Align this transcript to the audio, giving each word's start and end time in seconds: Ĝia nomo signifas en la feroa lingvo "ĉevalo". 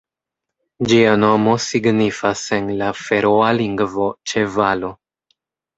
Ĝia 0.91 1.11
nomo 1.23 1.53
signifas 1.67 2.43
en 2.59 2.73
la 2.81 2.89
feroa 3.03 3.55
lingvo 3.61 4.13
"ĉevalo". 4.33 4.97